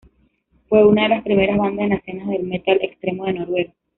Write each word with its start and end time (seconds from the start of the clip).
Fue 0.67 0.83
una 0.83 1.03
de 1.03 1.09
las 1.09 1.23
primeras 1.23 1.59
bandas 1.59 1.83
en 1.83 1.89
la 1.89 1.95
escena 1.97 2.31
del 2.31 2.41
metal 2.41 2.79
extremo 2.81 3.25
de 3.25 3.33
Noruega. 3.33 3.73